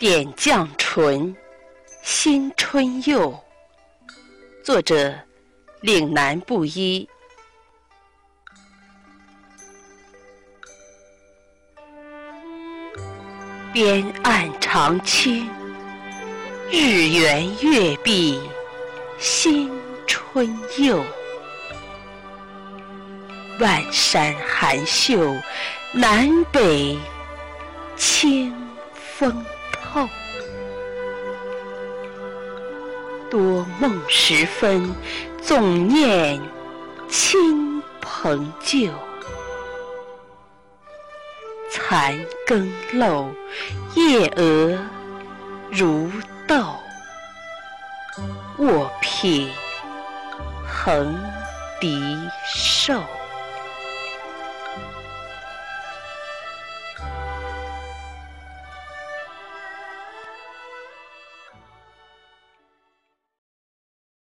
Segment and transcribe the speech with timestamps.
[0.00, 1.36] 点绛唇，
[2.02, 3.38] 新春又。
[4.64, 5.14] 作者：
[5.82, 7.06] 岭南布衣。
[13.74, 15.46] 边岸长青，
[16.70, 18.40] 日圆月碧，
[19.18, 19.70] 新
[20.06, 20.48] 春
[20.78, 21.04] 又。
[23.58, 25.36] 万山含秀，
[25.92, 26.98] 南北
[27.96, 28.50] 清
[28.94, 29.44] 风
[29.92, 30.08] 后。
[33.30, 34.92] 多梦时分，
[35.40, 36.40] 总念
[37.08, 38.90] 亲朋旧。
[41.70, 43.30] 残羹漏，
[43.94, 44.76] 夜蛾
[45.70, 46.10] 如
[46.48, 46.74] 豆。
[48.58, 49.46] 卧撇
[50.66, 51.16] 横
[51.80, 52.02] 笛
[52.52, 53.00] 瘦。